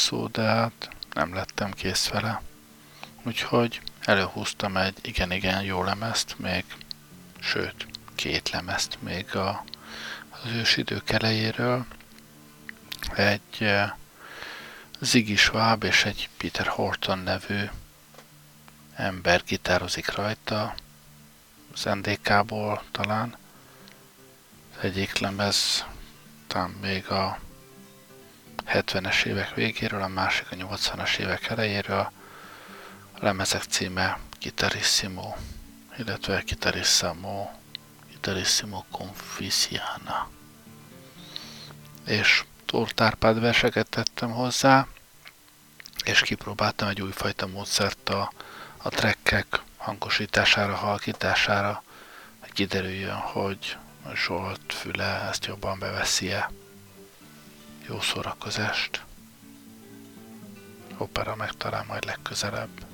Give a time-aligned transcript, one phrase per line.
[0.00, 2.42] szó, hát nem lettem kész vele.
[3.22, 6.64] Úgyhogy előhúztam egy igen-igen jó lemezt, még,
[7.40, 9.64] sőt, két lemezt még a,
[10.30, 11.86] az ősidők elejéről.
[13.14, 13.82] Egy uh,
[15.00, 17.68] Ziggy Schwab és egy Peter Horton nevű
[18.94, 20.74] ember gitározik rajta,
[21.72, 23.36] az NDK-ból talán.
[24.76, 25.84] Az egyik lemez
[26.46, 27.38] talán még a
[28.72, 32.12] 70-es évek végéről, a másik a 80-as évek elejéről.
[33.12, 35.34] A lemezek címe Gitarissimo,
[35.98, 37.50] illetve Gitarissimo,
[38.10, 40.28] Gitarissimo Confisiana.
[42.06, 44.86] És Tóth Árpád verseket tettem hozzá,
[46.04, 48.32] és kipróbáltam egy újfajta módszert a,
[48.76, 51.82] a trekkek hangosítására, halkítására,
[52.40, 53.76] hogy kiderüljön, hogy
[54.14, 56.50] Zsolt füle ezt jobban beveszi-e.
[57.90, 59.04] Jó szórakozást!
[60.96, 62.89] Opera megtalál majd legközelebb.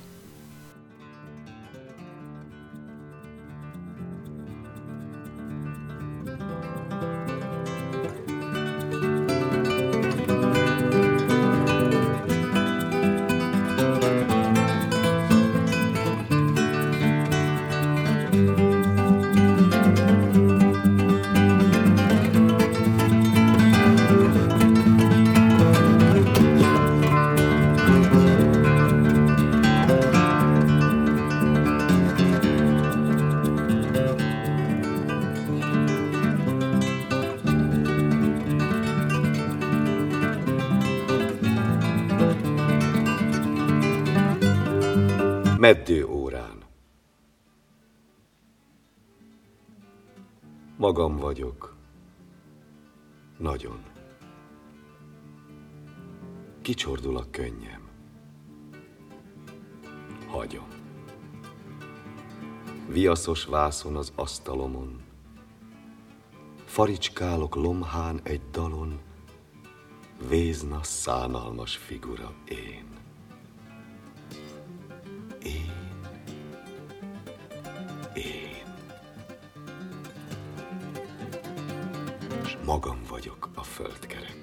[56.67, 57.87] Kicsordul a könnyem.
[60.27, 60.67] Hagyom.
[62.87, 65.01] Viaszos vászon az asztalomon.
[66.65, 68.99] Faricskálok lomhán egy dalon,
[70.27, 72.85] Vézna szánalmas figura én.
[82.65, 84.36] magam vagyok a földkerekén.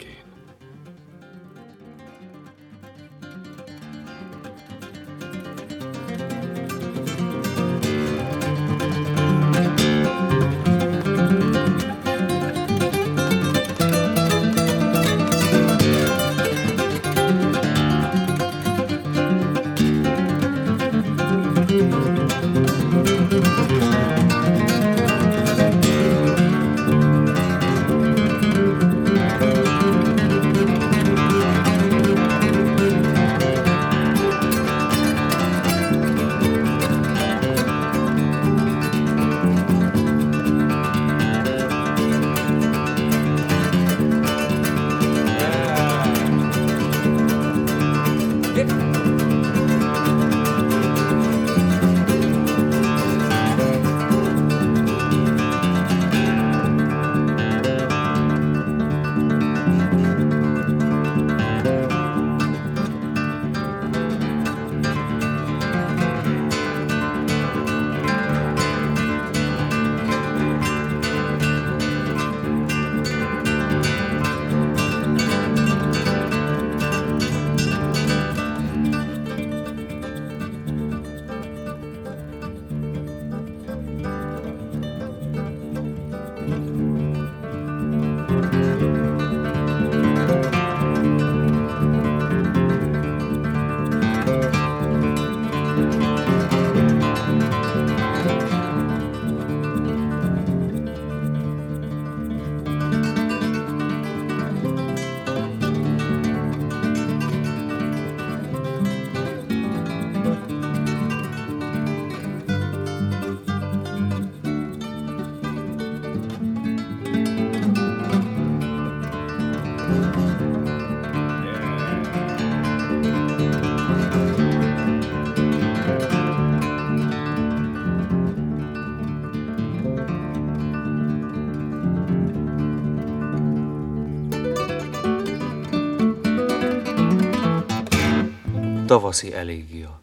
[138.95, 140.01] Tavaszi elégia.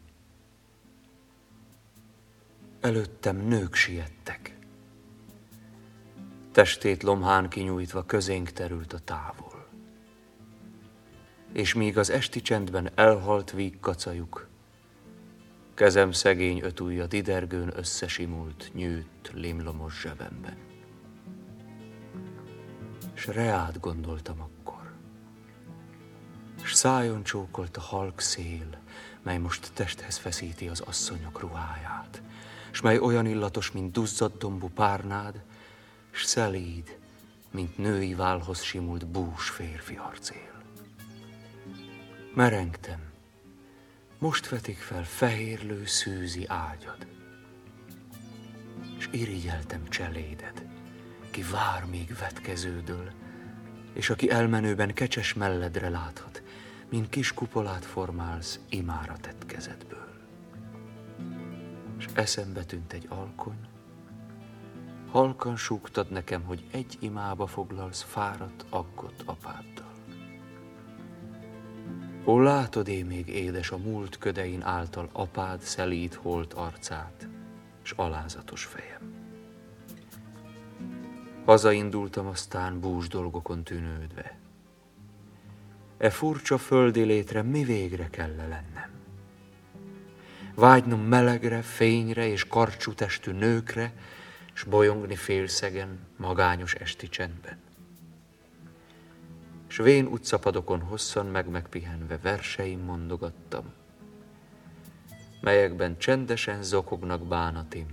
[2.81, 4.57] Előttem nők siettek.
[6.51, 9.67] Testét lomhán kinyújtva közénk terült a távol.
[11.53, 14.47] és míg az esti csendben elhalt víg kacajuk,
[15.73, 20.57] kezem szegény ötújja didergőn összesimult, nyűt limlomos zsebemben.
[23.13, 24.70] S reát gondoltam akkor,
[26.81, 28.67] szájon csókolt a halk szél,
[29.21, 32.21] mely most testhez feszíti az asszonyok ruháját,
[32.71, 35.41] s mely olyan illatos, mint duzzadt dombú párnád,
[36.11, 36.97] s szelíd,
[37.51, 40.61] mint női válhoz simult bús férfi arcél.
[42.33, 43.01] Merengtem,
[44.17, 47.07] most vetik fel fehérlő szűzi ágyad,
[48.97, 50.65] és irigyeltem cseléded,
[51.31, 53.11] ki vár még vetkeződől,
[53.93, 56.40] és aki elmenőben kecses melledre láthat,
[56.91, 60.09] mint kis kupolát formálsz imára tett kezedből.
[61.97, 63.59] És eszembe tűnt egy alkony,
[65.11, 69.91] halkan súgtad nekem, hogy egy imába foglalsz fáradt, aggott apáddal.
[72.25, 77.27] Ó, látod én még édes a múlt ködein által apád szelít holt arcát,
[77.81, 79.13] s alázatos fejem.
[81.45, 84.40] Hazaindultam aztán bús dolgokon tűnődve.
[86.01, 88.89] E furcsa földi létre mi végre kell lennem?
[90.55, 93.93] Vágynom melegre, fényre és karcsú testű nőkre,
[94.53, 97.57] s bolyongni félszegen, magányos esti csendben.
[99.67, 103.73] S vén utcapadokon hosszan meg megpihenve verseim mondogattam,
[105.41, 107.87] melyekben csendesen zokognak bánatim,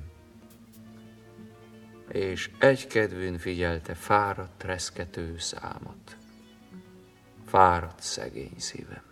[2.12, 6.16] és egykedvűn figyelte fáradt reszkető számot,
[7.48, 9.07] fáradt szegény szívem.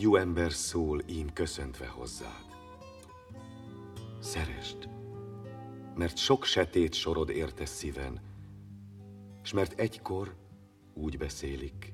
[0.00, 2.44] Ifjú ember szól ím köszöntve hozzád.
[4.20, 4.88] Szerest,
[5.94, 8.20] mert sok setét sorod érte szíven,
[9.42, 10.36] s mert egykor
[10.94, 11.92] úgy beszélik,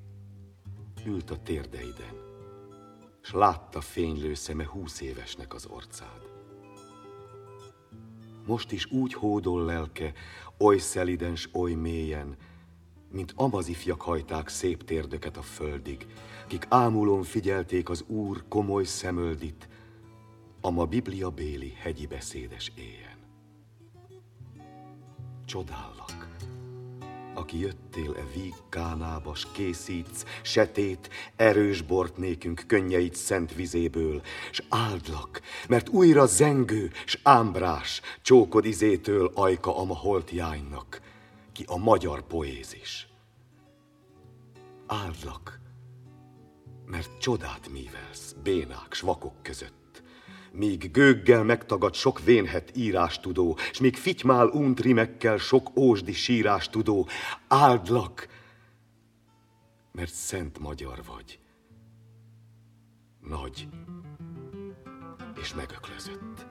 [1.04, 2.14] ült a térdeiden,
[3.20, 6.20] s látta fénylő szeme húsz évesnek az orcád.
[8.46, 10.12] Most is úgy hódol lelke,
[10.58, 12.36] oly szeliden s oly mélyen,
[13.10, 16.06] mint amazifjak hajták szép térdöket a földig,
[16.46, 19.68] kik ámulón figyelték az Úr komoly szemöldit,
[20.60, 23.16] a ma Biblia béli hegyi beszédes éjjel.
[25.44, 26.36] Csodállak,
[27.34, 34.22] aki jöttél e víg kánába, s készítsz setét, erős bort nékünk könnyeit szent vizéből,
[34.52, 41.00] s áldlak, mert újra zengő, s ámbrás, csókod izétől ajka ama holt jánynak,
[41.52, 43.08] ki a magyar poézis.
[44.86, 45.60] Áldlak,
[46.86, 49.86] mert csodát mívelsz bénák, vakok között
[50.56, 56.68] míg gőggel megtagad sok vénhet írás tudó, s míg fitymál unt rimekkel sok ósdi sírás
[56.68, 57.08] tudó,
[57.48, 58.28] áldlak,
[59.92, 61.38] mert szent magyar vagy.
[63.20, 63.68] Nagy
[65.40, 66.46] és megöklözött.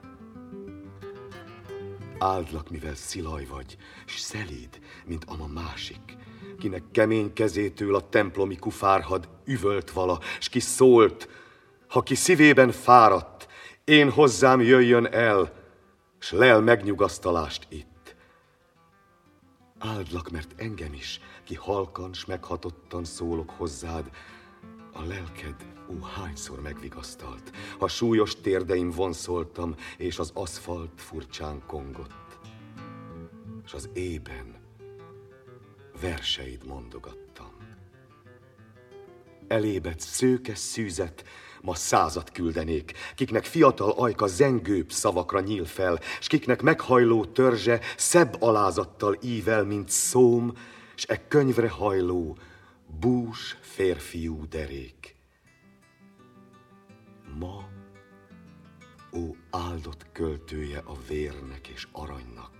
[2.18, 3.76] Áldlak, mivel szilaj vagy,
[4.06, 6.16] s szelíd, mint ama másik,
[6.58, 11.28] kinek kemény kezétől a templomi kufárhad üvölt vala, s ki szólt,
[11.88, 13.48] ha ki szívében fáradt,
[13.84, 15.52] én hozzám jöjjön el,
[16.18, 18.16] s lel megnyugasztalást itt.
[19.78, 24.10] Áldlak, mert engem is, ki halkan s meghatottan szólok hozzád,
[24.92, 25.54] a lelked,
[25.90, 32.38] ó, hányszor megvigasztalt, ha súlyos térdeim vonszoltam, és az aszfalt furcsán kongott.
[33.64, 34.55] És az ében
[36.00, 37.52] verseid mondogattam.
[39.48, 41.24] Elébet szőke szűzet,
[41.60, 48.42] ma százat küldenék, kiknek fiatal ajka zengőbb szavakra nyíl fel, s kiknek meghajló törzse szebb
[48.42, 50.52] alázattal ível, mint szóm,
[50.94, 52.36] s e könyvre hajló
[53.00, 55.16] bús férfiú derék.
[57.38, 57.68] Ma,
[59.12, 62.55] ó áldott költője a vérnek és aranynak,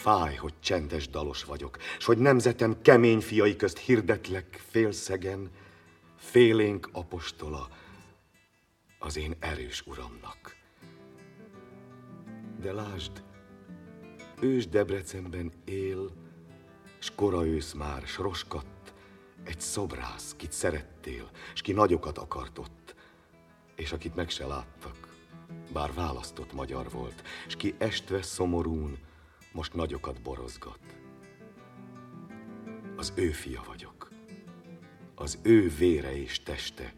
[0.00, 5.50] Fáj, hogy csendes dalos vagyok, s hogy nemzetem kemény fiai közt hirdetlek félszegen,
[6.16, 7.68] félénk apostola
[8.98, 10.56] az én erős uramnak.
[12.60, 13.22] De lásd,
[14.40, 16.10] ős Debrecenben él,
[16.98, 18.94] s kora ősz már, s roskadt,
[19.44, 22.94] egy szobrász, kit szerettél, s ki nagyokat akart ott,
[23.76, 25.16] és akit meg se láttak,
[25.72, 29.08] bár választott magyar volt, s ki estve szomorún,
[29.52, 30.80] most nagyokat borozgat.
[32.96, 34.00] Az ő fia vagyok
[35.20, 36.94] az ő vére és teste.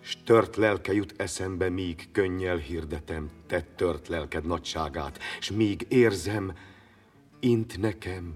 [0.00, 6.56] S tört lelke jut eszembe, míg könnyel hirdetem te tört lelked nagyságát, s míg érzem,
[7.40, 8.34] int nekem,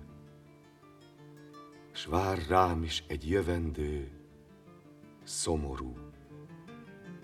[1.92, 4.10] s vár rám is egy jövendő,
[5.24, 5.96] szomorú,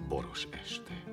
[0.08, 1.05] boros este.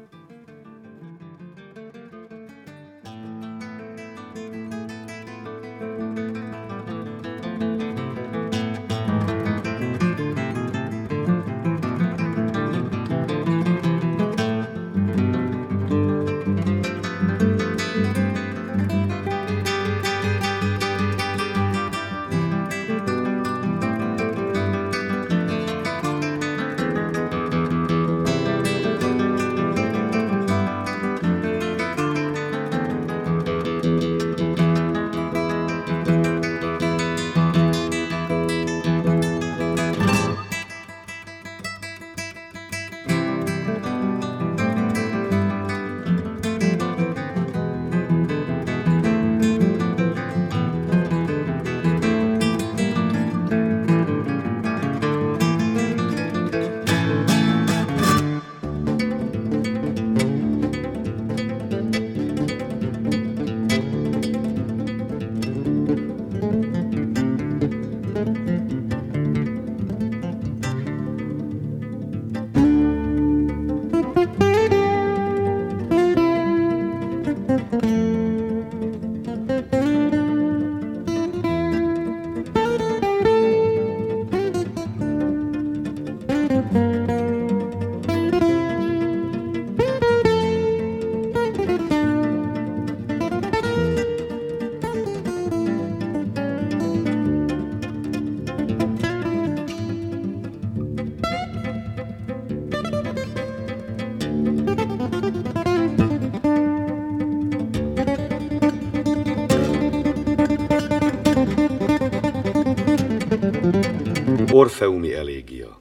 [114.83, 115.79] Orfeumi elégia.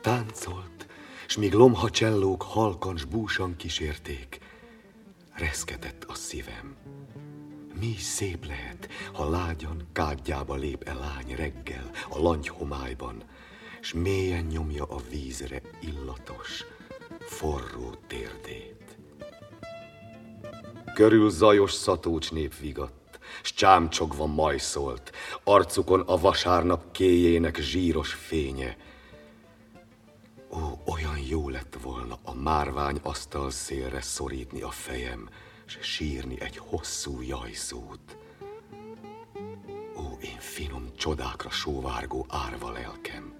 [0.00, 0.86] Táncolt,
[1.26, 4.38] s míg lomhacsellók halkan s búsan kísérték,
[5.34, 6.76] reszketett a szívem.
[7.80, 13.22] Mi szép lehet, ha lágyan kádjába lép el lány reggel a langy homályban,
[13.80, 16.64] s mélyen nyomja a vízre illatos,
[17.18, 18.96] forró térdét.
[20.94, 22.95] Körül zajos szatócs nép vigadt,
[23.42, 25.12] s csámcsogva majszolt,
[25.44, 28.76] arcukon a vasárnap kéjének zsíros fénye.
[30.50, 35.28] Ó, olyan jó lett volna a márvány asztal szélre szorítni a fejem,
[35.66, 38.16] s sírni egy hosszú jajszót.
[39.96, 43.35] Ó, én finom csodákra sóvárgó árva lelkem.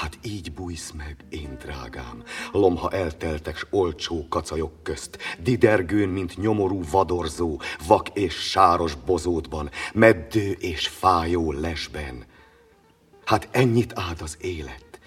[0.00, 6.80] Hát így bújsz meg, én drágám, lomha elteltek s olcsó kacajok közt, didergőn, mint nyomorú
[6.90, 12.24] vadorzó, vak és sáros bozótban, meddő és fájó lesben.
[13.24, 15.00] Hát ennyit áld az élet,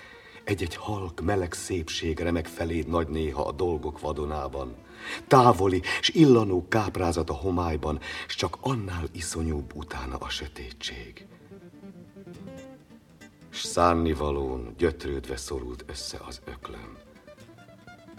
[0.43, 4.75] egy-egy halk meleg szépség remek feléd nagy néha a dolgok vadonában.
[5.27, 11.25] Távoli s illanó káprázat a homályban, s csak annál iszonyúbb utána a sötétség
[13.53, 16.98] s szánnivalón gyötrődve szorult össze az öklöm,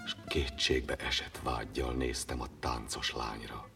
[0.07, 3.69] s kétségbe esett vágyjal néztem a táncos lányra.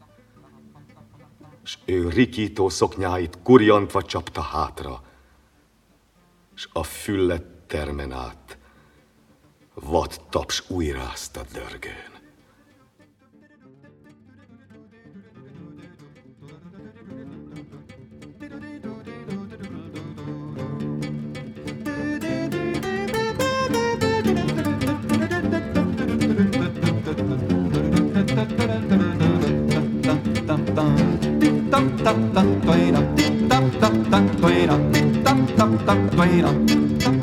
[1.64, 5.04] S ő rikító szoknyáit kurjantva csapta hátra,
[6.54, 8.58] s a füllet termen át
[9.74, 12.19] vad taps újrázta dörgőn.
[31.80, 33.06] tap tap tap tap
[33.50, 34.80] tap tap tap tap
[35.24, 36.00] tap tap tap
[37.00, 37.19] tap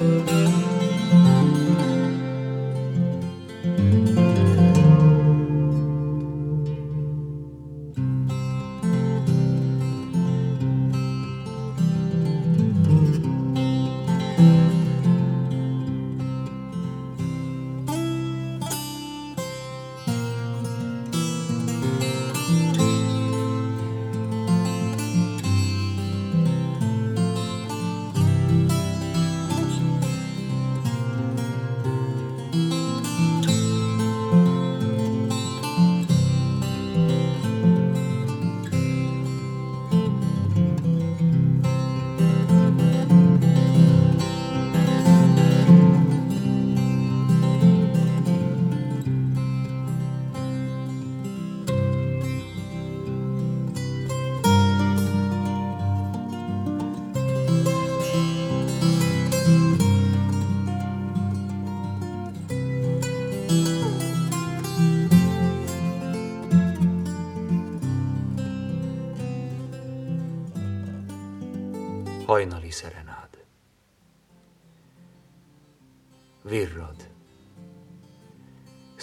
[0.00, 0.89] Música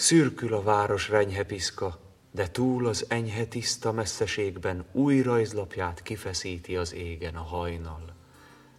[0.08, 1.98] Szürkül a város renyhepiszka,
[2.30, 8.14] de túl az enyhe tiszta messzeségben új rajzlapját kifeszíti az égen a hajnal,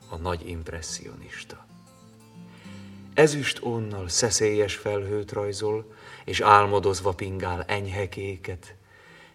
[0.10, 1.66] a nagy impressionista.
[3.14, 5.94] Ezüst onnal szeszélyes felhőt rajzol,
[6.26, 8.76] és álmodozva pingál enyhekéket,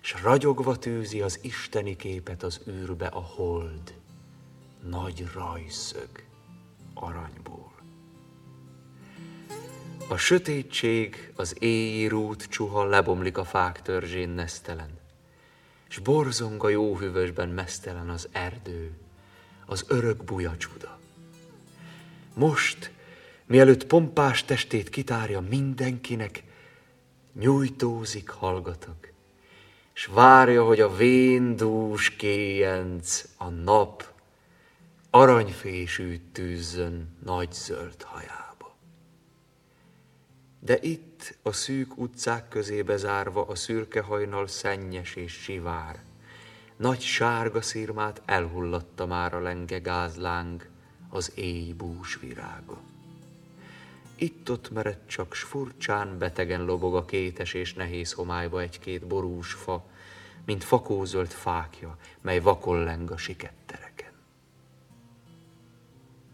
[0.01, 3.95] s ragyogva tűzi az isteni képet az űrbe a hold
[4.89, 6.11] nagy rajszög
[6.95, 7.54] aranyból.
[10.09, 14.99] A sötétség az éjjé rút csuha lebomlik a fák törzsén nesztelen,
[15.89, 18.91] s borzong a jó hűvösben mesztelen az erdő,
[19.67, 20.99] az örök buja csuda.
[22.35, 22.93] Most,
[23.47, 26.43] mielőtt pompás testét kitárja mindenkinek,
[27.33, 29.09] nyújtózik hallgatok,
[29.93, 34.13] s várja, hogy a véndús kéjenc a nap
[35.11, 38.44] aranyfésű tűzzön nagy zöld hajába.
[40.65, 46.03] De itt, a szűk utcák közébe zárva, a szürke hajnal szennyes és sivár.
[46.77, 50.69] Nagy sárga szírmát elhullatta már a lenge gázláng,
[51.09, 52.81] az éj bús virága.
[54.17, 59.85] Itt-ott mered csak, s furcsán betegen lobog a kétes és nehéz homályba egy-két borús fa,
[60.45, 64.13] mint fakózöld fákja, mely vakol leng a sikettereken.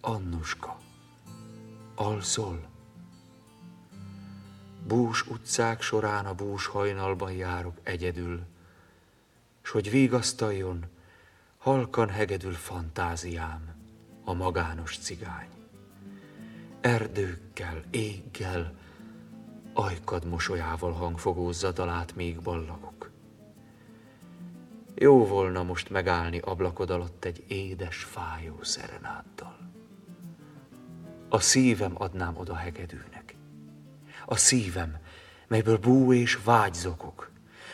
[0.01, 0.81] Annuska,
[1.95, 2.70] alszol?
[4.87, 8.41] Bús utcák során a bús hajnalban járok egyedül,
[9.63, 10.85] s hogy vigasztaljon,
[11.59, 13.75] halkan hegedül fantáziám,
[14.25, 15.49] a magános cigány.
[16.81, 18.75] Erdőkkel, éggel,
[19.73, 23.11] ajkad mosolyával hangfogózza dalát még ballagok.
[24.95, 29.59] Jó volna most megállni ablakod alatt egy édes, fájó szerenáddal.
[31.29, 33.20] A szívem adnám oda hegedűnek.
[34.31, 34.97] A szívem,
[35.49, 37.31] melyből bú és vágy zokog.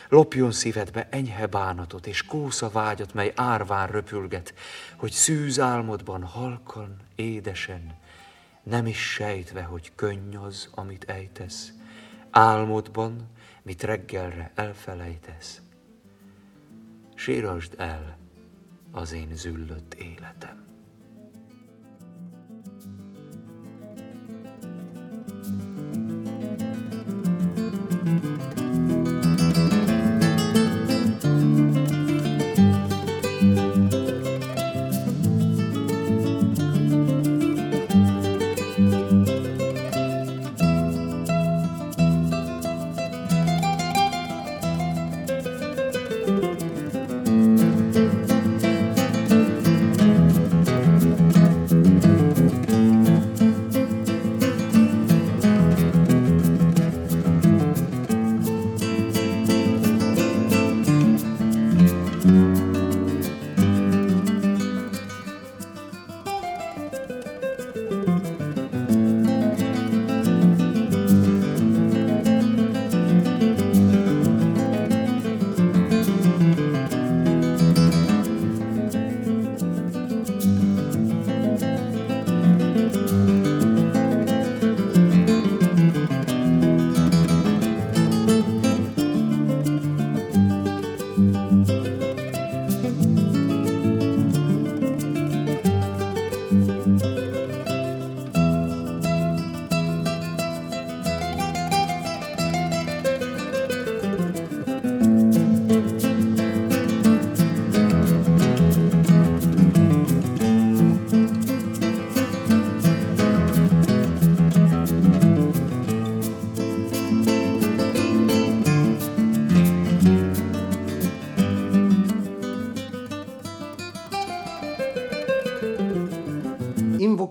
[0.09, 4.53] Lopjon szívedbe enyhe bánatot és kósza vágyat, mely árván röpülget,
[4.95, 7.97] hogy szűz álmodban halkan, édesen,
[8.63, 11.73] nem is sejtve, hogy könny az, amit ejtesz,
[12.29, 13.29] álmodban,
[13.61, 15.61] mit reggelre elfelejtesz.
[17.15, 18.17] Sírasd el
[18.91, 20.65] az én züllött életem.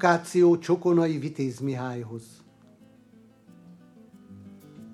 [0.06, 2.22] Invokáció Csokonai Vitéz Mihályhoz.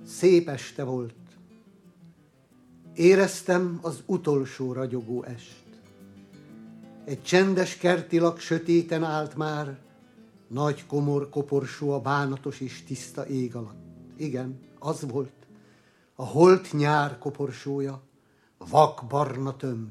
[0.06, 1.14] Szép este volt.
[2.94, 5.64] Éreztem az utolsó ragyogó est.
[7.04, 9.78] Egy csendes kertilak sötéten állt már,
[10.48, 13.84] nagy komor koporsó a bánatos és tiszta ég alatt.
[14.16, 15.46] Igen, az volt.
[16.14, 18.02] A holt nyár koporsója,
[18.58, 19.90] vak barna tömb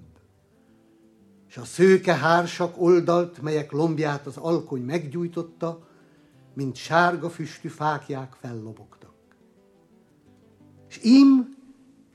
[1.51, 5.87] és a szőke hársak oldalt, melyek lombját az alkony meggyújtotta,
[6.53, 9.13] mint sárga füstű fákják fellobogtak.
[10.89, 11.57] És ím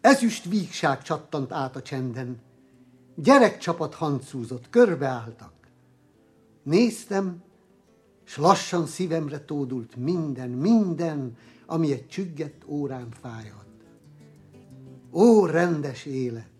[0.00, 2.40] ezüst vígság csattant át a csenden,
[3.14, 5.52] gyerekcsapat hancúzott, körbeálltak.
[6.62, 7.42] Néztem,
[8.24, 13.66] s lassan szívemre tódult minden, minden, ami egy csüggett órán fájhat.
[15.12, 16.50] Ó, rendes élet,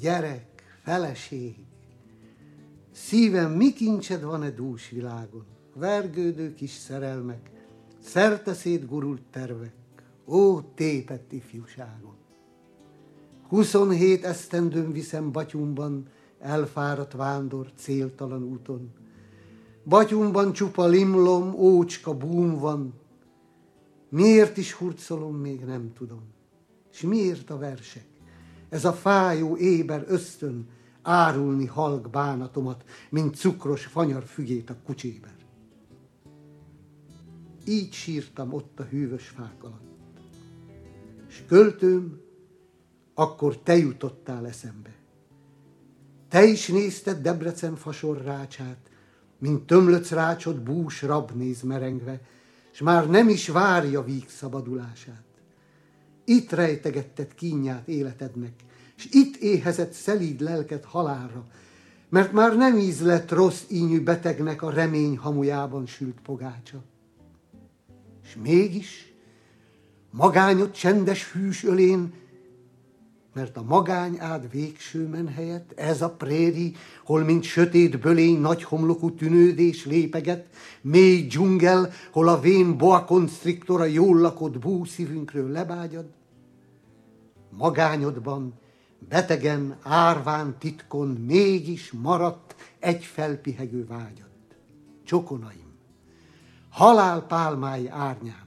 [0.00, 1.65] gyerek, feleség,
[2.96, 5.44] Szívem, mi kincsed van-e dús világon?
[5.74, 7.50] Vergődő kis szerelmek,
[8.02, 8.54] szerte
[8.88, 9.74] gurult tervek,
[10.26, 12.14] ó, tépett ifjúságon.
[13.48, 16.06] Huszonhét esztendőn viszem batyumban,
[16.38, 18.90] elfáradt vándor céltalan úton.
[19.84, 22.94] Batyumban csupa limlom, ócska búm van,
[24.08, 26.22] miért is hurcolom, még nem tudom.
[26.92, 28.06] És miért a versek?
[28.68, 30.68] Ez a fájó éber ösztön,
[31.06, 35.34] árulni halk bánatomat, mint cukros fanyar fügét a kucséber.
[37.66, 40.20] Így sírtam ott a hűvös fák alatt.
[41.28, 42.20] És költőm,
[43.14, 44.94] akkor te jutottál eszembe.
[46.28, 48.90] Te is nézted Debrecen fasor rácsát,
[49.38, 52.20] mint tömlöc rácsot bús rab néz merengve,
[52.70, 55.24] s már nem is várja víg szabadulását.
[56.24, 58.64] Itt rejtegetted kínját életednek,
[58.96, 61.44] s itt éhezett szelíd lelket halálra,
[62.08, 66.82] mert már nem íz lett rossz ínyű betegnek a remény hamujában sült pogácsa.
[68.24, 69.12] És mégis
[70.10, 72.12] magányot csendes hűs ölén
[73.36, 79.14] mert a magány ád végső menhelyet, ez a préri, hol mint sötét bölény nagy homlokú
[79.14, 80.46] tűnődés lépeget,
[80.80, 86.06] mély dzsungel, hol a vén boa constrictor a jól lakott bú szívünkről lebágyad.
[87.50, 88.54] Magányodban,
[88.98, 94.24] betegen, árván, titkon mégis maradt egy felpihegő vágyad.
[95.04, 95.74] Csokonaim,
[96.70, 98.46] halál pálmái árnyán,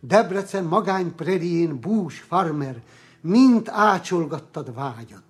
[0.00, 2.82] Debrecen magány prerién bús farmer,
[3.20, 5.22] mint ácsolgattad vágyad,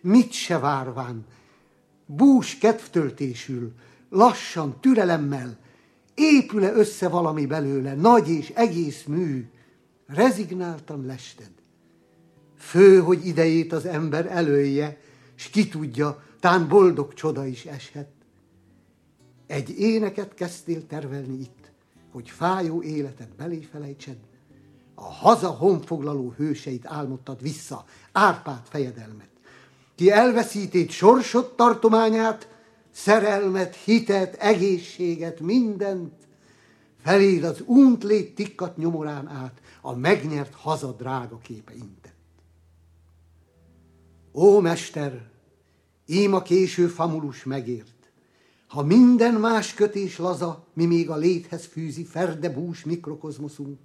[0.00, 1.24] mit se várván,
[2.06, 3.72] bús kedvtöltésül,
[4.08, 5.56] lassan, türelemmel,
[6.14, 9.50] épül-e össze valami belőle, nagy és egész mű,
[10.06, 11.50] rezignáltan lested.
[12.62, 15.00] Fő, hogy idejét az ember elője,
[15.34, 18.08] s ki tudja, tán boldog csoda is eshet.
[19.46, 21.70] Egy éneket kezdtél tervelni itt,
[22.10, 24.16] hogy fájó életet belé felejtsed,
[24.94, 29.30] a haza honfoglaló hőseit álmodtad vissza, Árpád fejedelmet.
[29.94, 32.48] Ki elveszítét sorsot tartományát,
[32.90, 36.14] szerelmet, hitet, egészséget, mindent,
[37.02, 42.01] feléd az unt lét tikkat nyomorán át, a megnyert haza drága képe intett.
[44.34, 45.30] Ó, mester,
[46.06, 48.12] ím a késő famulus megért.
[48.66, 53.78] Ha minden más kötés laza, mi még a léthez fűzi ferdebús mikrokozmoszunk,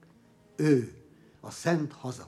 [0.55, 0.93] ő,
[1.41, 2.27] a szent haza.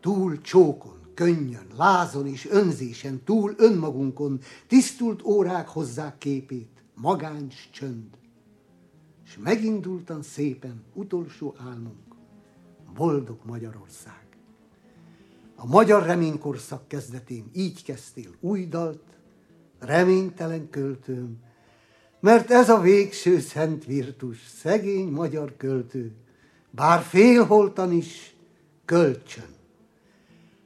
[0.00, 8.18] Túl csókon, könnyön, lázon és önzésen, túl önmagunkon, tisztult órák hozzák képét, magányos csönd.
[9.24, 12.14] És megindultan szépen utolsó álmunk,
[12.94, 14.23] boldog Magyarország.
[15.56, 19.02] A magyar reménykorszak kezdetén így kezdtél új dalt,
[19.78, 21.36] reménytelen költőm,
[22.20, 26.12] mert ez a végső szent virtus, szegény magyar költő,
[26.70, 28.36] bár félholtan is,
[28.84, 29.54] kölcsön.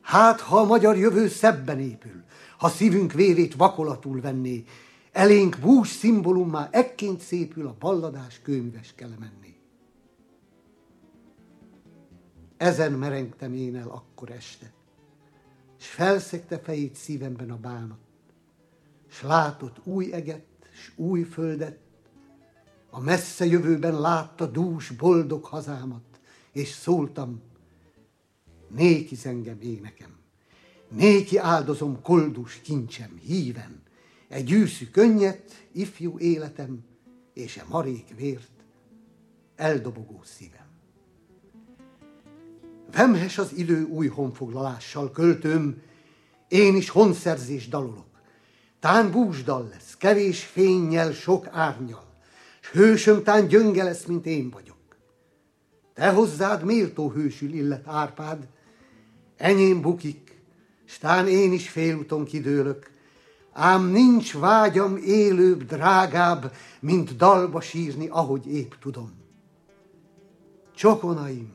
[0.01, 2.24] Hát, ha a magyar jövő szebben épül,
[2.59, 4.64] ha szívünk vérét vakolatul venné,
[5.12, 9.57] elénk bús szimbolummá ekként szépül a balladás kőműves kelemenné.
[12.57, 14.72] Ezen merengtem én el akkor este,
[15.88, 17.98] felszegte fejét szívemben a bánat,
[19.09, 21.79] s látott új eget, s új földet,
[22.90, 26.20] a messze jövőben látta dús, boldog hazámat,
[26.53, 27.40] és szóltam,
[28.68, 30.18] néki zengem énekem,
[30.88, 33.83] néki áldozom koldus kincsem, híven,
[34.29, 36.85] egy gyűszű könnyet, ifjú életem,
[37.33, 38.64] és e marék vért,
[39.57, 40.58] eldobogó szívem.
[42.92, 45.83] Vemhes az idő új honfoglalással költőm,
[46.48, 48.07] én is honszerzés dalolok.
[48.81, 52.09] Tán búsdal lesz, kevés fényjel, sok árnyal
[52.72, 54.77] hősöm tán gyönge lesz, mint én vagyok.
[55.94, 58.48] Te hozzád méltó hősül illet Árpád,
[59.37, 60.42] enyém bukik,
[60.85, 62.90] s tán én is félúton kidőlök,
[63.53, 69.12] ám nincs vágyam élőbb, drágább, mint dalba sírni, ahogy épp tudom.
[70.74, 71.53] Csokonaim,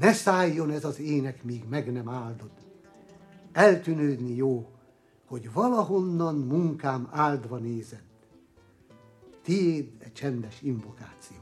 [0.00, 2.50] ne szálljon ez az ének, míg meg nem áldod.
[3.52, 4.70] Eltűnődni jó,
[5.26, 8.06] hogy valahonnan munkám áldva nézed
[9.48, 11.36] tiéd egy csendes invokáció.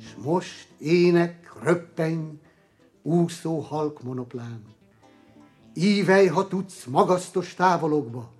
[0.00, 2.40] S most ének, röppeny,
[3.02, 4.62] úszó halk monoplán.
[5.74, 8.32] Ívej, ha tudsz, magasztos távolokba,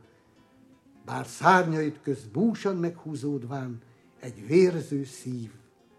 [1.05, 3.83] bár szárnyait köz búsan meghúzódván
[4.21, 5.51] egy vérző szív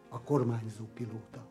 [0.10, 1.46] a kormányzó pilóta.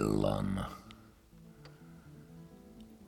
[0.00, 0.66] Illan.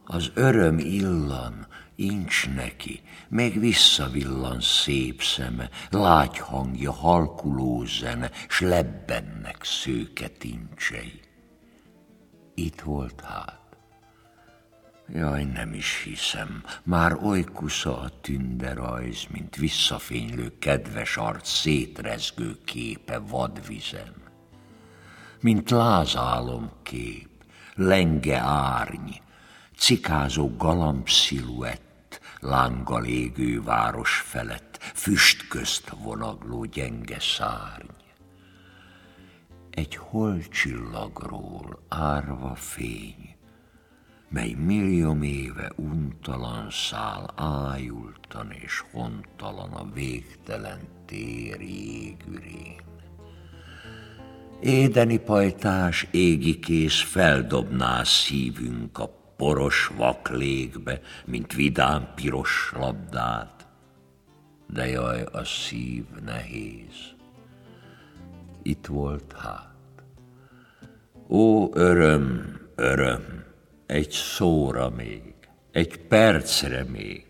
[0.04, 9.64] Az öröm illan, incs neki, még visszavillan szép szeme, lágy hangja, halkuló zene, s lebbennek
[9.64, 11.20] szőke tincsei.
[12.54, 13.60] Itt volt hát.
[15.08, 23.18] Jaj, nem is hiszem, már oly kusza a tünderajz, mint visszafénylő kedves arc szétrezgő képe
[23.18, 24.21] vadvizen.
[25.42, 27.28] Mint lázálom kép,
[27.74, 29.10] lenge árny,
[29.76, 37.94] cikázó galamb sziluett, lánggal égő város felett, füst közt vonagló gyenge szárny.
[39.70, 43.36] Egy holcsillagról árva fény,
[44.28, 52.81] mely millióm éve untalan szál, ájultan és hontalan a végtelen téri égürén.
[54.62, 63.66] Édeni pajtás égi kész feldobná szívünk a poros vak légbe, mint vidám piros labdát.
[64.68, 67.14] De jaj, a szív nehéz.
[68.62, 69.74] Itt volt hát.
[71.28, 73.44] Ó, öröm, öröm,
[73.86, 75.34] egy szóra még,
[75.72, 77.26] egy percre még.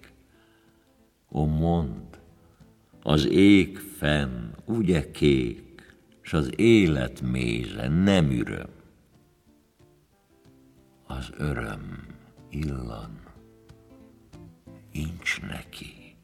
[1.30, 2.20] Ó, mond,
[3.02, 5.61] az ég fenn, ugye kék,
[6.22, 8.80] s az élet méze nem üröm
[11.12, 12.06] az öröm
[12.50, 13.20] illan,
[14.92, 16.16] incs neki,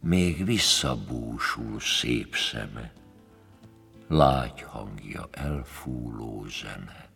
[0.00, 2.92] még visszabúsul szép szeme,
[4.08, 7.10] lágy hangja elfúló zene,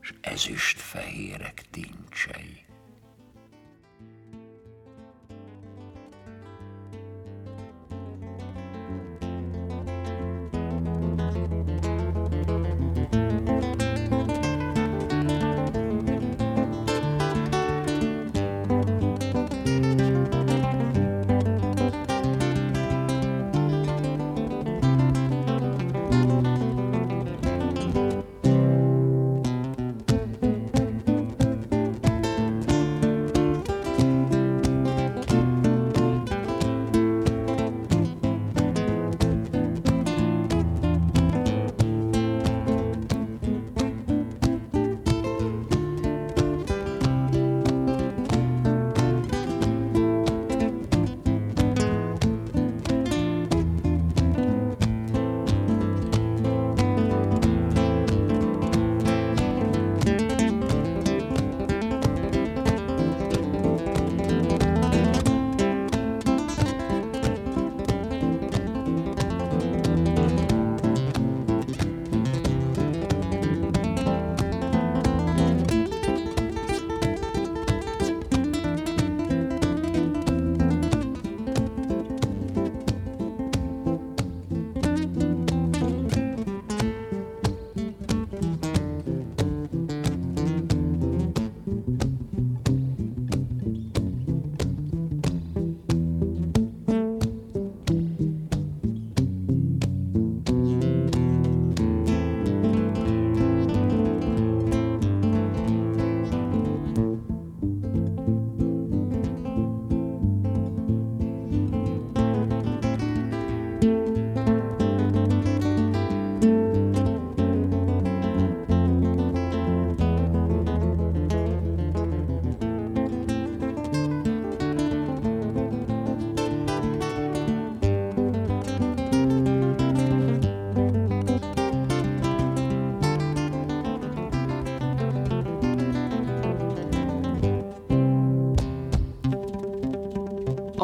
[0.00, 2.64] s ezüst fehérek tincsei.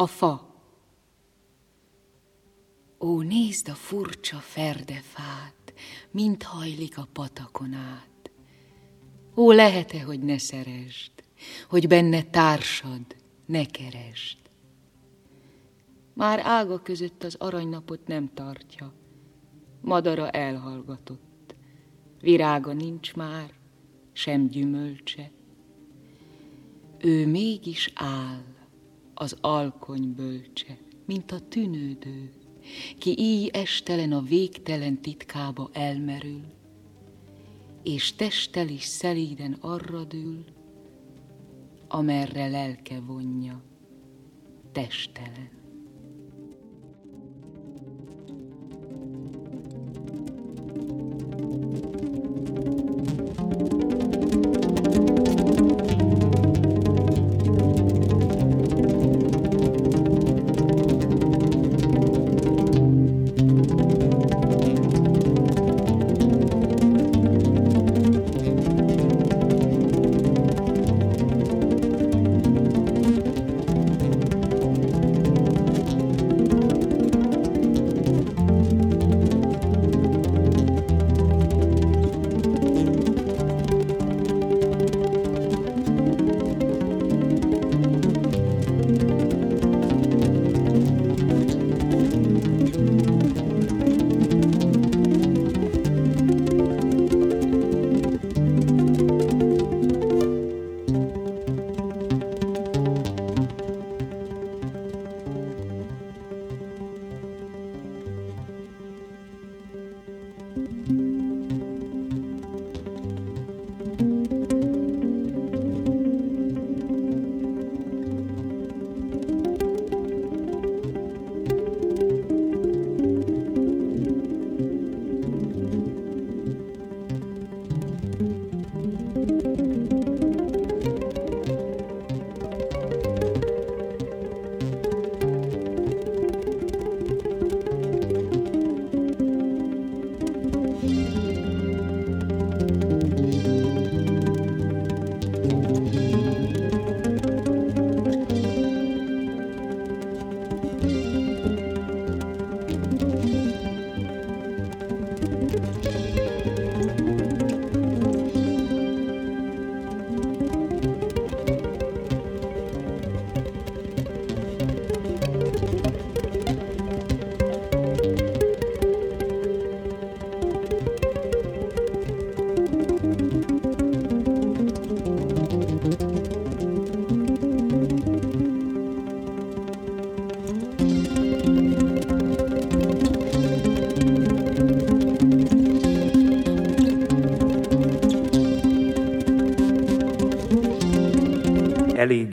[0.01, 0.55] A fa.
[2.99, 5.73] Ó, nézd a furcsa ferdefát,
[6.11, 8.31] mint hajlik a patakon át.
[9.35, 11.11] Ó, lehet-e, hogy ne szeresd,
[11.69, 14.37] hogy benne társad, ne keresd.
[16.13, 18.93] Már ága között az aranynapot nem tartja,
[19.81, 21.55] madara elhallgatott,
[22.21, 23.53] virága nincs már,
[24.11, 25.31] sem gyümölcse.
[26.97, 28.50] Ő mégis áll,
[29.21, 32.31] az alkony bölcse, mint a tűnődő,
[32.97, 36.41] ki így estelen a végtelen titkába elmerül,
[37.83, 40.43] és testtel is szelíden arra dől,
[41.87, 43.63] amerre lelke vonja,
[44.71, 45.60] testelen.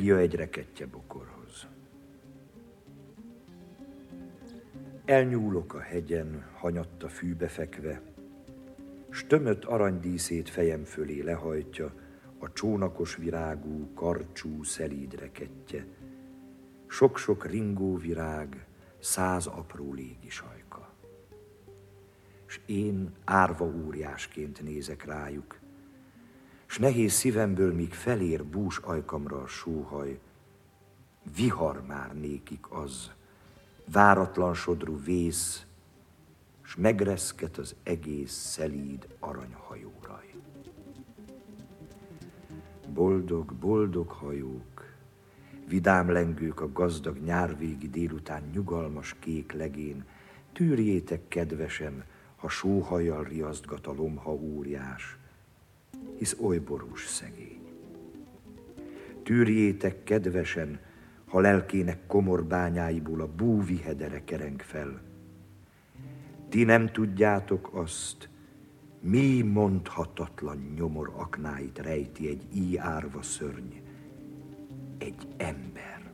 [0.09, 1.67] Elégia egy rekettye bokorhoz.
[5.05, 8.03] Elnyúlok a hegyen, hanyatta fűbe fekve,
[9.11, 11.93] s tömött aranydíszét fejem fölé lehajtja
[12.39, 15.87] a csónakos virágú, karcsú, szelíd rekettye.
[16.87, 18.67] Sok-sok ringó virág,
[18.99, 20.95] száz apró légisajka.
[22.47, 25.59] S én árva óriásként nézek rájuk,
[26.69, 30.19] s nehéz szívemből, míg felér bús ajkamra a sóhaj,
[31.37, 33.11] vihar már nékik az,
[33.93, 35.67] váratlan sodrú vész,
[36.63, 40.35] s megreszket az egész szelíd aranyhajóraj.
[42.89, 44.85] Boldog, boldog hajók,
[45.69, 50.05] vidám lengők a gazdag nyárvégi délután nyugalmas kék legén,
[50.53, 52.05] tűrjétek kedvesen,
[52.37, 55.18] ha sóhajjal riasztgat a lomha óriás,
[56.19, 57.61] hisz oly borús szegény.
[59.23, 60.81] Tűrjétek kedvesen,
[61.27, 65.03] ha lelkének komor bányáiból a búvi hedere kereng fel.
[66.49, 68.29] Ti nem tudjátok azt,
[69.01, 73.75] mi mondhatatlan nyomor aknáit rejti egy íj árva szörny,
[74.99, 76.11] egy ember.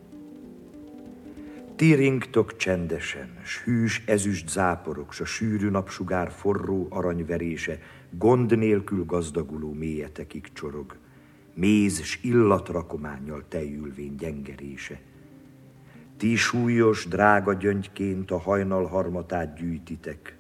[1.77, 2.21] Ti
[2.57, 7.79] csendesen, s hűs ezüst záporok, s a sűrű napsugár forró aranyverése,
[8.19, 10.97] gond nélkül gazdaguló mélyetekig csorog,
[11.55, 15.01] méz s illatrakományjal tejülvén gyengerése.
[16.17, 20.39] Ti súlyos, drága gyöngyként a hajnal harmatát gyűjtitek,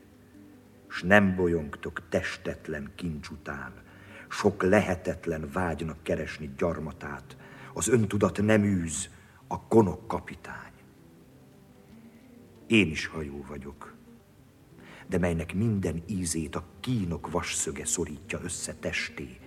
[0.88, 3.72] s nem bolyongtok testetlen kincs után,
[4.28, 7.36] sok lehetetlen vágynak keresni gyarmatát,
[7.74, 9.08] az öntudat nem űz,
[9.46, 10.72] a konok kapitány.
[12.66, 13.93] Én is hajó vagyok,
[15.06, 19.38] de melynek minden ízét a kínok vasszöge szorítja össze testé,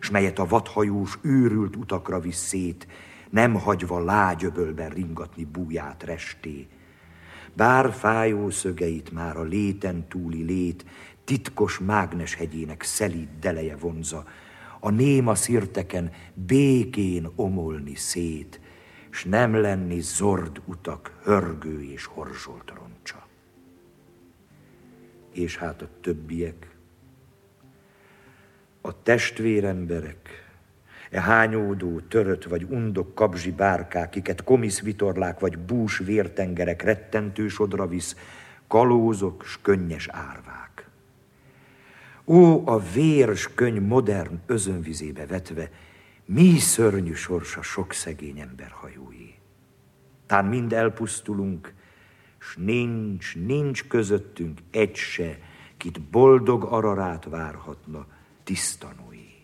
[0.00, 2.86] s melyet a vadhajós őrült utakra visz szét,
[3.30, 6.68] nem hagyva lágyöbölben ringatni búját resté.
[7.52, 10.84] Bár fájó szögeit már a léten túli lét,
[11.24, 14.24] titkos mágnes hegyének szelíd deleje vonza,
[14.80, 18.60] a néma szirteken békén omolni szét,
[19.10, 23.25] s nem lenni zord utak hörgő és horzsolt roncsa.
[25.36, 26.76] És hát a többiek,
[28.80, 30.44] a testvéremberek,
[31.10, 37.86] e hányódó, törött vagy undok kabzsi bárkák, kiket komisz vitorlák vagy bús vértengerek rettentő sodra
[37.86, 38.16] visz,
[38.66, 40.88] kalózok s könnyes árvák.
[42.24, 45.70] Ó, a vérs könyv modern özönvizébe vetve,
[46.24, 49.34] mi szörnyű sorsa sok szegény ember hajói.
[50.26, 51.74] Tán mind elpusztulunk,
[52.50, 55.38] s nincs, nincs közöttünk egy se,
[55.76, 58.06] kit boldog ararát várhatna
[58.44, 59.34] tisztanói.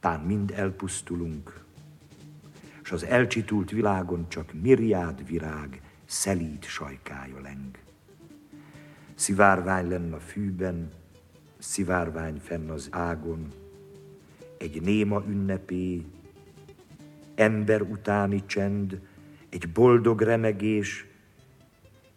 [0.00, 1.64] Tán mind elpusztulunk,
[2.82, 7.78] s az elcsitult világon csak miriád virág, szelíd sajkája leng.
[9.14, 10.90] Szivárvány lenn a fűben,
[11.58, 13.52] szivárvány fenn az ágon,
[14.58, 16.04] egy néma ünnepé,
[17.34, 19.00] ember utáni csend,
[19.54, 21.06] egy boldog remegés,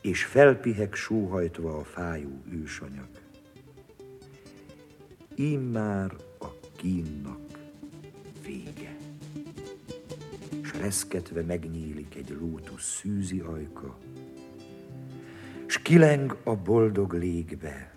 [0.01, 3.09] és felpihek sóhajtva a fájó ősanyag.
[5.35, 7.59] Immár a kínnak
[8.45, 8.97] vége.
[10.63, 13.97] S reszketve megnyílik egy lótusz szűzi ajka,
[15.65, 17.93] s kileng a boldog légbe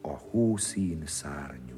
[0.00, 1.75] a hószín szárnyú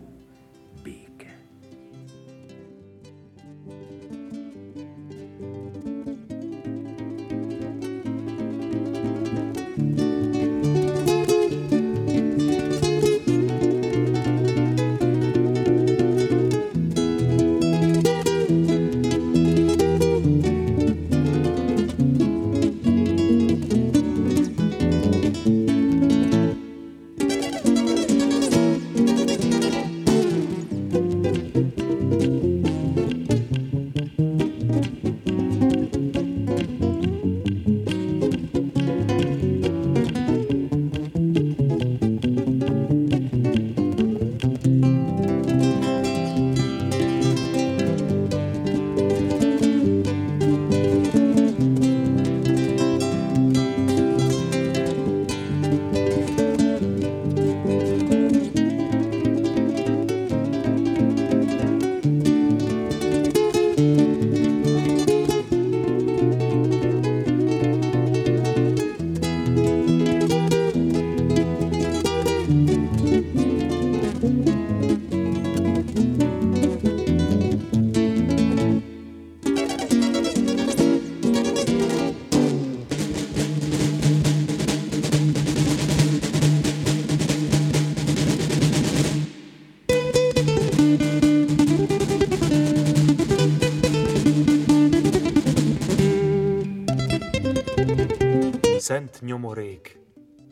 [99.29, 99.99] nyomorék,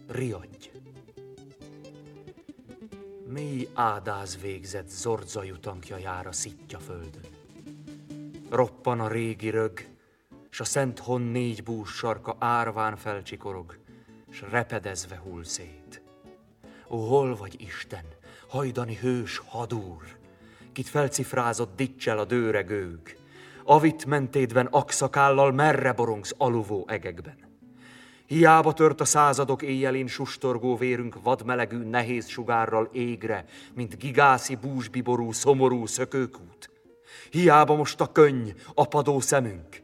[0.08, 0.70] riadj.
[3.26, 7.26] Mély ádáz végzett zordzaju tankja jár a szitja földön.
[8.50, 9.86] Roppan a régi rög,
[10.50, 13.78] s a szent hon négy bús sarka árván felcsikorog,
[14.30, 16.02] s repedezve hull szét.
[16.88, 18.04] Ó, hol vagy Isten,
[18.48, 20.02] hajdani hős hadúr,
[20.72, 23.16] kit felcifrázott dicsel a dőregőg,
[23.64, 27.45] avit mentédben akszakállal merre borongsz aluvó egekben.
[28.26, 35.86] Hiába tört a századok éjjelén sustorgó vérünk vadmelegű nehéz sugárral égre, mint gigászi búsbiború, szomorú
[35.86, 36.70] szökőkút.
[37.30, 39.82] Hiába most a könny, apadó szemünk,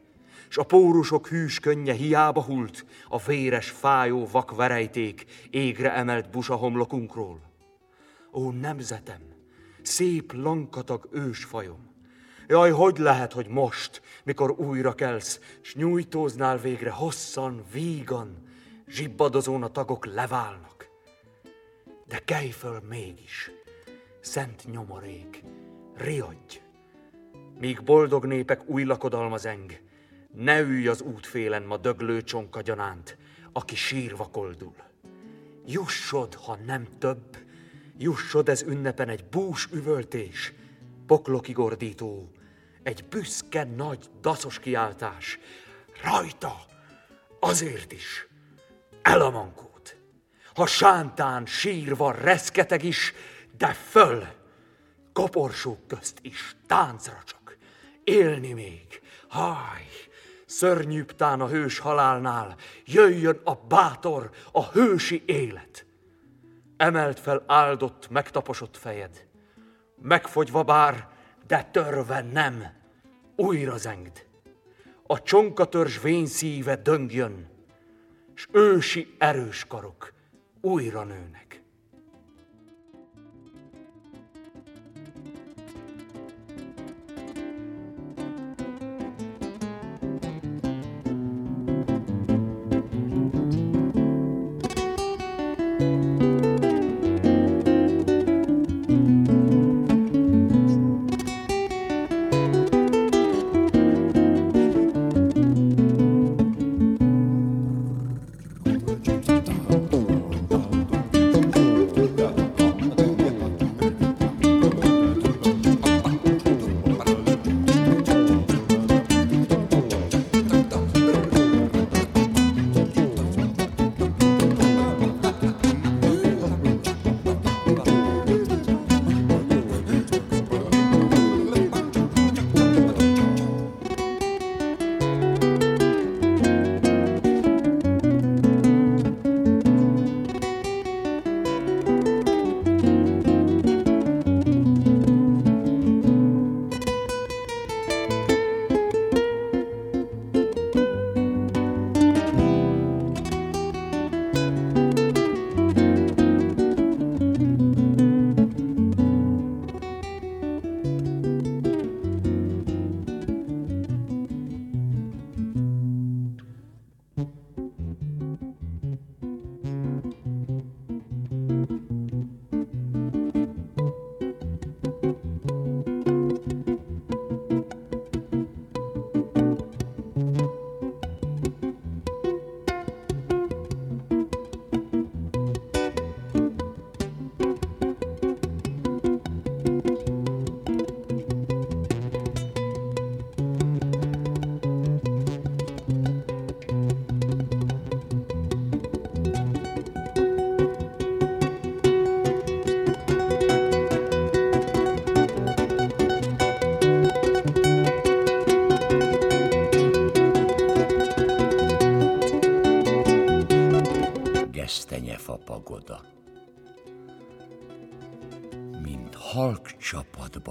[0.49, 7.41] s a pórusok hűs könnye hiába hult, a véres, fájó vakverejték égre emelt busa homlokunkról.
[8.33, 9.21] Ó, nemzetem,
[9.81, 11.91] szép lankatag ősfajom,
[12.47, 18.37] Jaj, hogy lehet, hogy most, mikor újra kelsz, s nyújtóznál végre hosszan, vígan,
[18.87, 20.87] zsibbadozón a tagok leválnak.
[22.07, 23.51] De kelj föl mégis,
[24.19, 25.43] szent nyomorék,
[25.95, 26.61] riadj!
[27.59, 29.71] Míg boldog népek új lakodalma eng,
[30.31, 33.17] ne ülj az útfélen ma döglő csonka gyanánt,
[33.51, 34.75] aki sírva koldul.
[35.65, 37.37] Jussod, ha nem több,
[37.97, 40.53] jussod ez ünnepen egy bús üvöltés,
[41.05, 42.31] poklokig ordító,
[42.83, 45.39] egy büszke nagy daszos kiáltás.
[46.03, 46.55] Rajta,
[47.39, 48.27] azért is,
[49.01, 49.97] el a mankót.
[50.53, 53.13] Ha sántán sírva reszketeg is,
[53.57, 54.23] de föl,
[55.13, 57.57] koporsók közt is táncra csak,
[58.03, 59.87] élni még, háj,
[60.45, 62.55] szörnyűbb tán a hős halálnál,
[62.85, 65.85] jöjjön a bátor, a hősi élet.
[66.77, 69.27] Emelt fel áldott, megtaposott fejed,
[70.01, 71.12] megfogyva bár,
[71.47, 72.63] de törve nem,
[73.35, 74.25] újra zengd.
[75.07, 77.47] A csonkatörzs szíve döngjön,
[78.33, 80.13] s ősi erős karok
[80.61, 81.42] újra nőnek.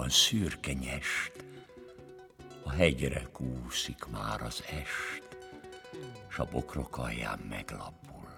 [0.09, 1.45] Szürke nyest,
[2.63, 5.37] a hegyre kúszik már az est,
[6.29, 8.29] s a bokrok alján meglapul.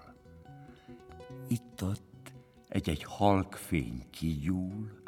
[1.47, 2.33] Itt-ott
[2.67, 5.01] egy-egy halk fény kigyúl,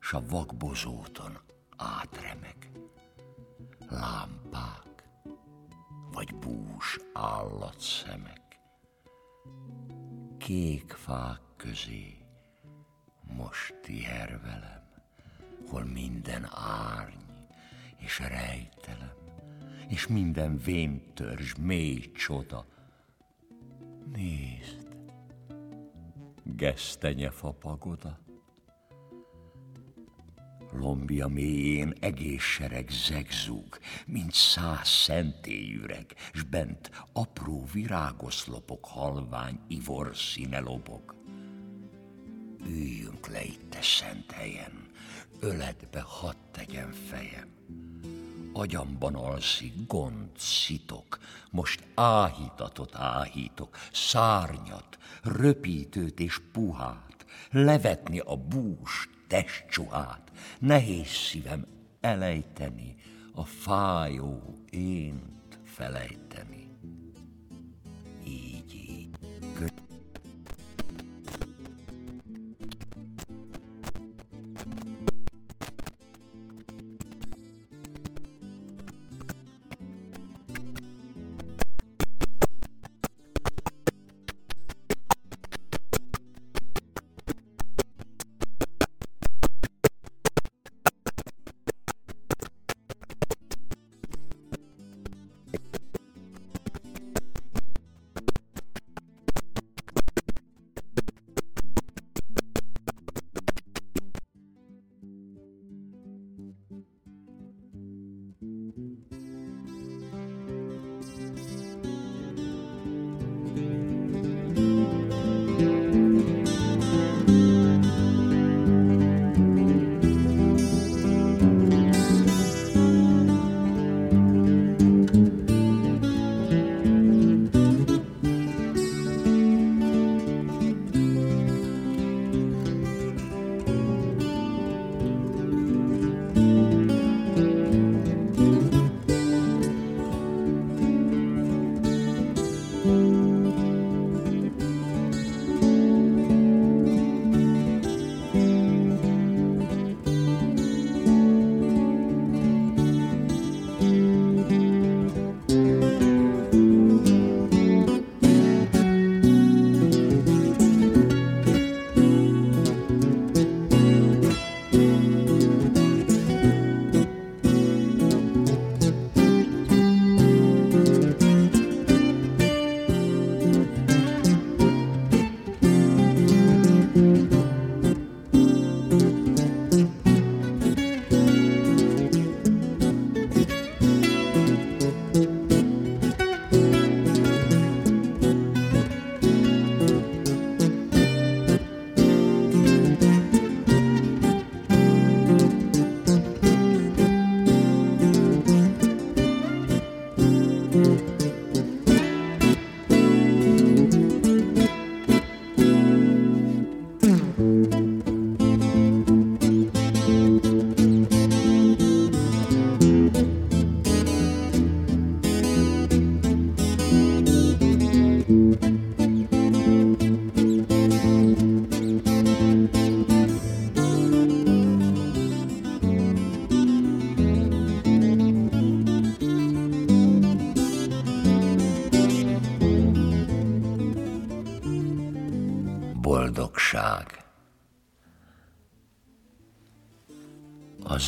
[0.00, 1.38] s a vakbozóton
[1.76, 2.70] átremeg.
[3.88, 5.04] Lámpák,
[6.12, 8.60] vagy bús állatszemek.
[10.38, 12.20] Kék fák közé
[13.22, 14.40] most tiher
[15.70, 17.14] hol minden árny
[17.96, 19.14] és rejtelem,
[19.88, 22.66] és minden véntörzs mély csoda.
[26.42, 28.18] gesztenyefa pagoda.
[30.72, 40.58] Lombja mélyén egész sereg zegzúg, mint száz szentélyüreg, s bent apró virágoszlopok halvány ivor színe
[40.58, 41.14] lobog.
[42.66, 44.89] Üljünk le itt a szent helyen,
[45.40, 47.48] öletbe hadd tegyen fejem.
[48.52, 51.18] Agyamban alszik gond, szitok,
[51.50, 61.66] most áhítatot áhítok, szárnyat, röpítőt és puhát, levetni a bús testcsuhát, nehéz szívem
[62.00, 62.96] elejteni,
[63.34, 66.49] a fájó ént felejteni.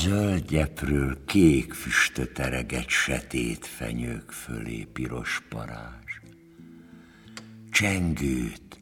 [0.03, 6.21] A zöld gyepről kék füstöt ereget setét fenyők fölé piros parázs.
[7.71, 8.81] Csengőt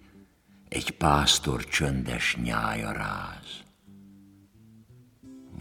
[0.68, 3.62] egy pásztor csöndes nyája ráz.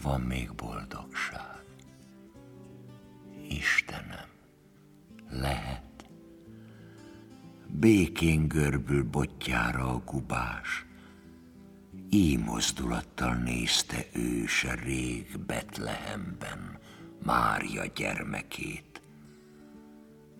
[0.02, 1.64] Van még boldogság.
[3.48, 4.28] Istenem,
[5.30, 6.08] lehet.
[7.66, 10.84] Békén görbül botjára a gubás.
[12.12, 16.78] Így mozdulattal nézte őse rég Betlehemben
[17.24, 19.02] Mária gyermekét,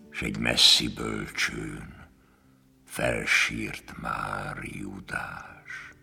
[0.09, 2.07] s egy messzi bölcsőn
[2.85, 5.93] felsírt már Judás.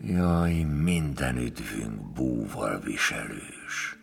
[0.00, 3.96] Jaj, minden üdvünk búval viselős,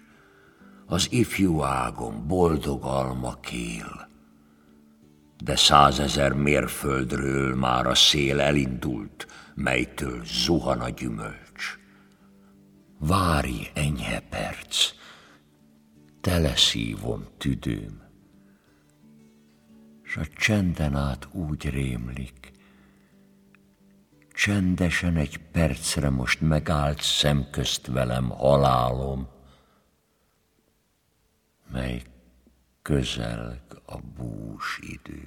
[0.86, 4.09] az ifjú ágon boldog alma kél,
[5.44, 11.78] de százezer mérföldről már a szél elindult, melytől zuhan a gyümölcs.
[13.00, 14.92] Várj enyhe perc,
[16.22, 18.02] teleszívom tüdőm,
[20.04, 22.52] s a csenden át úgy rémlik,
[24.34, 29.28] csendesen egy percre most megállt szemközt velem halálom,
[31.72, 32.02] mely
[32.90, 35.24] közelg a bús idő.